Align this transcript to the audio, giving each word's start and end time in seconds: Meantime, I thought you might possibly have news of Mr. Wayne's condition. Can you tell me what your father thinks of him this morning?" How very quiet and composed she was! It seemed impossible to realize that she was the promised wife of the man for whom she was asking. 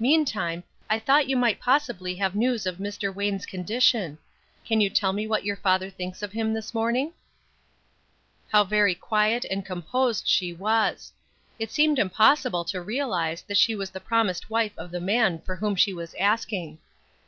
Meantime, 0.00 0.64
I 0.90 0.98
thought 0.98 1.28
you 1.28 1.36
might 1.36 1.60
possibly 1.60 2.16
have 2.16 2.34
news 2.34 2.66
of 2.66 2.78
Mr. 2.78 3.14
Wayne's 3.14 3.46
condition. 3.46 4.18
Can 4.66 4.80
you 4.80 4.90
tell 4.90 5.12
me 5.12 5.24
what 5.28 5.44
your 5.44 5.54
father 5.54 5.88
thinks 5.88 6.20
of 6.20 6.32
him 6.32 6.52
this 6.52 6.74
morning?" 6.74 7.12
How 8.50 8.64
very 8.64 8.96
quiet 8.96 9.44
and 9.48 9.64
composed 9.64 10.26
she 10.26 10.52
was! 10.52 11.12
It 11.60 11.70
seemed 11.70 12.00
impossible 12.00 12.64
to 12.64 12.82
realize 12.82 13.42
that 13.42 13.56
she 13.56 13.76
was 13.76 13.90
the 13.90 14.00
promised 14.00 14.50
wife 14.50 14.76
of 14.76 14.90
the 14.90 15.00
man 15.00 15.42
for 15.42 15.54
whom 15.54 15.76
she 15.76 15.92
was 15.94 16.12
asking. 16.18 16.78